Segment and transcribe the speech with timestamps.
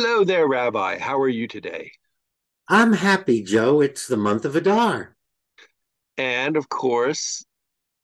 [0.00, 0.96] Hello there, Rabbi.
[1.00, 1.90] How are you today?
[2.68, 3.80] I'm happy, Joe.
[3.80, 5.16] It's the month of Adar.
[6.16, 7.44] And of course,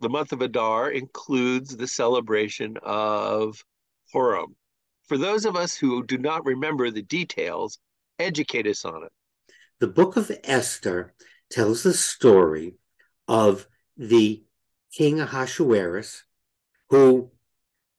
[0.00, 3.64] the month of Adar includes the celebration of
[4.10, 4.56] Purim.
[5.04, 7.78] For those of us who do not remember the details,
[8.18, 9.12] educate us on it.
[9.78, 11.14] The book of Esther
[11.48, 12.74] tells the story
[13.28, 14.42] of the
[14.92, 16.24] king Ahasuerus,
[16.90, 17.30] who,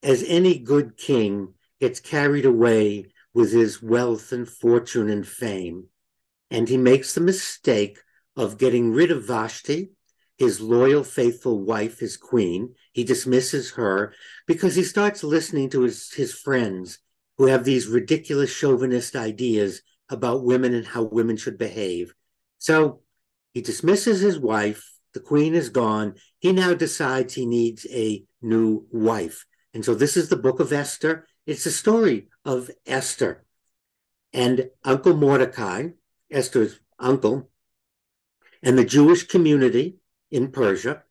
[0.03, 5.87] as any good king, gets carried away with his wealth and fortune and fame.
[6.49, 7.99] And he makes the mistake
[8.37, 9.91] of getting rid of Vashti,
[10.37, 12.73] his loyal, faithful wife, his queen.
[12.93, 14.13] He dismisses her
[14.47, 16.99] because he starts listening to his, his friends
[17.37, 22.13] who have these ridiculous chauvinist ideas about women and how women should behave.
[22.57, 23.01] So
[23.53, 24.89] he dismisses his wife.
[25.13, 26.15] The queen is gone.
[26.39, 29.45] He now decides he needs a new wife.
[29.73, 31.27] And so this is the book of Esther.
[31.45, 33.45] It's a story of Esther.
[34.33, 35.89] And Uncle Mordecai,
[36.31, 37.49] Esther's uncle,
[38.63, 39.97] and the Jewish community
[40.31, 41.03] in Persia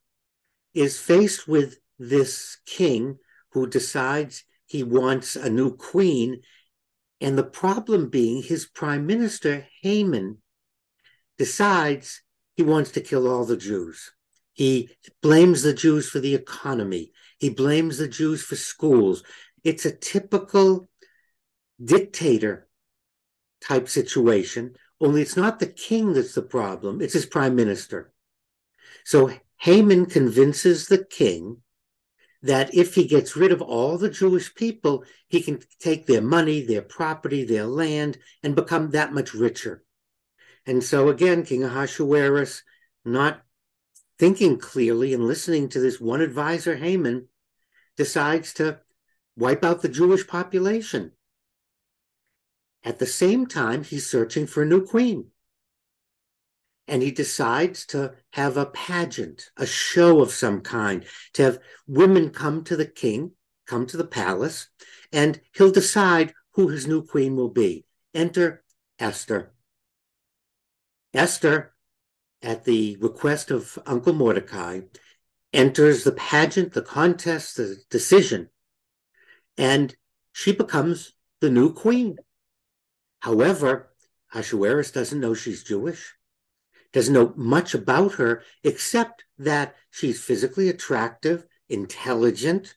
[0.74, 3.18] is faced with this king
[3.52, 6.42] who decides he wants a new queen.
[7.20, 10.38] And the problem being his prime minister, Haman,
[11.38, 12.22] decides
[12.56, 14.12] he wants to kill all the Jews.
[14.52, 14.90] He
[15.22, 17.12] blames the Jews for the economy.
[17.38, 19.22] He blames the Jews for schools.
[19.64, 20.86] It's a typical
[21.82, 22.68] dictator
[23.60, 28.12] type situation, only it's not the king that's the problem, it's his prime minister.
[29.04, 31.62] So Haman convinces the king
[32.42, 36.60] that if he gets rid of all the Jewish people, he can take their money,
[36.60, 39.82] their property, their land, and become that much richer.
[40.66, 42.62] And so again, King Ahasuerus,
[43.04, 43.42] not
[44.18, 47.28] thinking clearly and listening to this one advisor, Haman,
[47.96, 48.80] decides to
[49.36, 51.12] wipe out the Jewish population.
[52.82, 55.28] At the same time, he's searching for a new queen.
[56.86, 62.28] And he decides to have a pageant, a show of some kind, to have women
[62.30, 63.32] come to the king,
[63.66, 64.68] come to the palace,
[65.10, 67.86] and he'll decide who his new queen will be.
[68.12, 68.62] Enter
[68.98, 69.54] Esther.
[71.14, 71.72] Esther,
[72.42, 74.80] at the request of Uncle Mordecai,
[75.52, 78.50] enters the pageant, the contest, the decision,
[79.56, 79.94] and
[80.32, 82.16] she becomes the new queen.
[83.20, 83.90] However,
[84.32, 86.14] Ahasuerus doesn't know she's Jewish,
[86.92, 92.74] doesn't know much about her except that she's physically attractive, intelligent,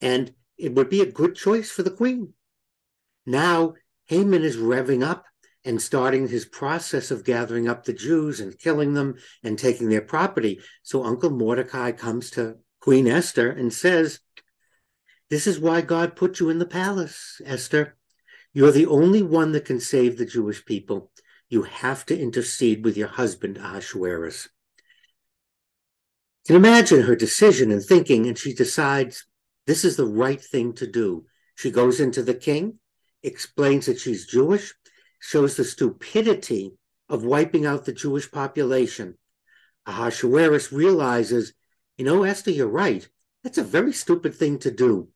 [0.00, 2.34] and it would be a good choice for the queen.
[3.26, 3.74] Now,
[4.06, 5.24] Haman is revving up
[5.64, 10.00] and starting his process of gathering up the Jews and killing them and taking their
[10.00, 10.60] property.
[10.82, 14.20] So Uncle Mordecai comes to Queen Esther and says,
[15.32, 17.96] This is why God put you in the palace, Esther.
[18.52, 21.10] You're the only one that can save the Jewish people.
[21.48, 24.50] You have to intercede with your husband, Ahasuerus.
[26.44, 29.24] You can imagine her decision and thinking, and she decides
[29.66, 31.24] this is the right thing to do.
[31.54, 32.78] She goes into the king,
[33.22, 34.74] explains that she's Jewish,
[35.18, 36.74] shows the stupidity
[37.08, 39.16] of wiping out the Jewish population.
[39.86, 41.54] Ahasuerus realizes,
[41.96, 43.08] you know, Esther, you're right.
[43.42, 45.08] That's a very stupid thing to do.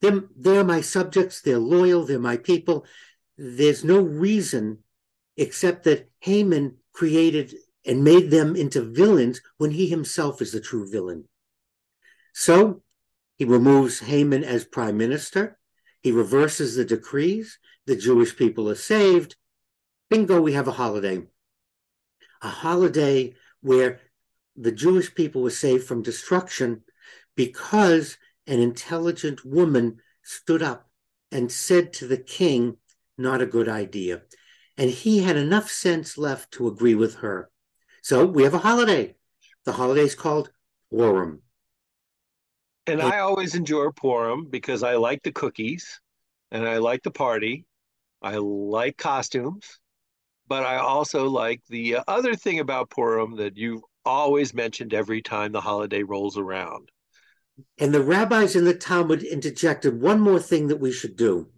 [0.00, 2.86] They're, they're my subjects, they're loyal, they're my people.
[3.36, 4.78] There's no reason
[5.36, 7.54] except that Haman created
[7.86, 11.24] and made them into villains when he himself is the true villain.
[12.32, 12.82] So
[13.36, 15.58] he removes Haman as prime minister.
[16.02, 17.58] He reverses the decrees.
[17.86, 19.36] The Jewish people are saved.
[20.10, 21.22] Bingo, we have a holiday.
[22.42, 24.00] A holiday where
[24.56, 26.82] the Jewish people were saved from destruction
[27.36, 30.90] because an intelligent woman stood up
[31.30, 32.78] and said to the king,
[33.16, 34.22] Not a good idea.
[34.76, 37.50] And he had enough sense left to agree with her.
[38.02, 39.16] So we have a holiday.
[39.64, 40.50] The holiday is called
[40.90, 41.42] Purim.
[42.86, 46.00] And I always enjoy Purim because I like the cookies
[46.50, 47.66] and I like the party.
[48.22, 49.78] I like costumes,
[50.48, 55.20] but I also like the uh, other thing about Purim that you've always mentioned every
[55.20, 56.90] time the holiday rolls around.
[57.78, 61.48] And the rabbis in the Talmud interjected one more thing that we should do.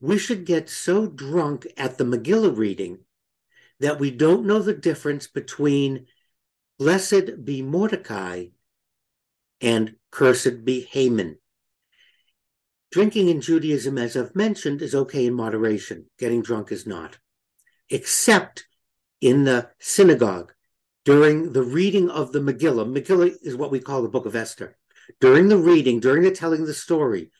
[0.00, 3.00] We should get so drunk at the Megillah reading
[3.80, 6.06] that we don't know the difference between
[6.78, 8.46] blessed be Mordecai
[9.60, 11.38] and cursed be Haman.
[12.90, 16.06] Drinking in Judaism, as I've mentioned, is okay in moderation.
[16.18, 17.18] Getting drunk is not,
[17.90, 18.66] except
[19.20, 20.54] in the synagogue
[21.04, 22.90] during the reading of the Megillah.
[22.90, 24.76] Megillah is what we call the book of Esther
[25.20, 27.30] during the reading, during the telling of the story,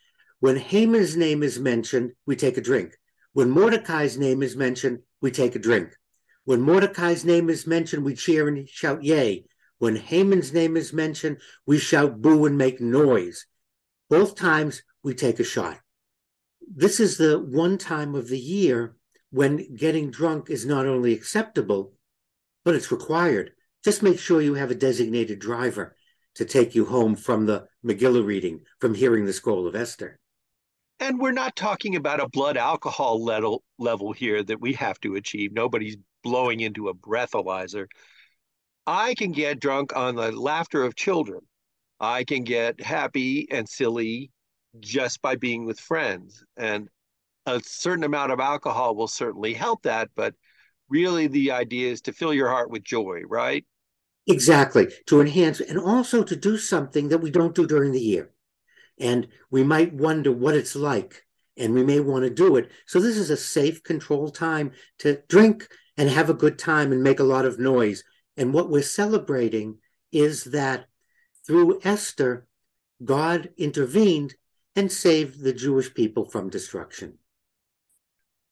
[0.40, 2.96] when Haman's name is mentioned, we take a drink.
[3.32, 5.96] When Mordecai's name is mentioned, we take a drink.
[6.44, 9.44] When Mordecai's name is mentioned, we cheer and shout yay.
[9.78, 13.46] When Haman's name is mentioned, we shout boo and make noise.
[14.08, 15.78] Both times we take a shot.
[16.60, 18.96] This is the one time of the year
[19.30, 21.92] when getting drunk is not only acceptable,
[22.64, 23.52] but it's required.
[23.84, 25.96] Just make sure you have a designated driver
[26.38, 30.20] to take you home from the Megillah reading, from hearing the Scroll of Esther.
[31.00, 35.16] And we're not talking about a blood alcohol level, level here that we have to
[35.16, 35.52] achieve.
[35.52, 37.86] Nobody's blowing into a breathalyzer.
[38.86, 41.40] I can get drunk on the laughter of children.
[41.98, 44.30] I can get happy and silly
[44.78, 46.44] just by being with friends.
[46.56, 46.88] And
[47.46, 50.34] a certain amount of alcohol will certainly help that, but
[50.88, 53.66] really the idea is to fill your heart with joy, right?
[54.28, 58.30] Exactly, to enhance and also to do something that we don't do during the year.
[59.00, 61.24] And we might wonder what it's like,
[61.56, 62.70] and we may want to do it.
[62.86, 67.02] So, this is a safe, controlled time to drink and have a good time and
[67.02, 68.04] make a lot of noise.
[68.36, 69.78] And what we're celebrating
[70.12, 70.86] is that
[71.46, 72.46] through Esther,
[73.02, 74.34] God intervened
[74.76, 77.18] and saved the Jewish people from destruction.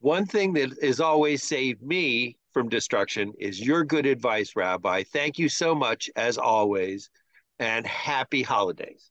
[0.00, 5.03] One thing that has always saved me from destruction is your good advice, Rabbi.
[5.03, 7.11] Thank you so much, as always,
[7.58, 9.11] and happy holidays.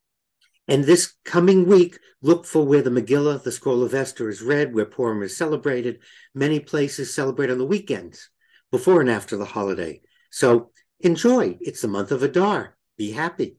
[0.68, 4.74] And this coming week, look for where the Megillah, the Scroll of Esther, is read,
[4.74, 6.00] where Purim is celebrated.
[6.34, 8.32] Many places celebrate on the weekends,
[8.72, 10.02] before and after the holiday.
[10.32, 10.72] So
[11.02, 11.60] enjoy.
[11.62, 12.76] It's the month of Adar.
[12.98, 13.58] Be happy.